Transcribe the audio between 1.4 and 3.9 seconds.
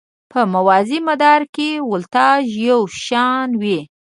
کې ولتاژ یو شان وي.